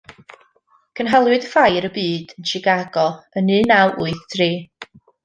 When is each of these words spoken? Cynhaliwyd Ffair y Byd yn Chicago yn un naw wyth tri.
Cynhaliwyd 0.99 1.45
Ffair 1.51 1.87
y 1.89 1.93
Byd 1.97 2.33
yn 2.37 2.47
Chicago 2.53 3.05
yn 3.43 3.53
un 3.59 3.69
naw 3.73 3.93
wyth 4.05 4.25
tri. 4.35 4.49